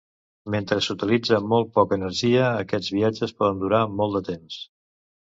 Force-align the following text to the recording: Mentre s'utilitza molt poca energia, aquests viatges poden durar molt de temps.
Mentre 0.53 0.75
s'utilitza 0.83 1.37
molt 1.49 1.67
poca 1.75 1.97
energia, 1.97 2.47
aquests 2.61 2.89
viatges 2.95 3.35
poden 3.43 3.61
durar 3.65 3.83
molt 3.99 4.17
de 4.19 4.23
temps. 4.31 4.57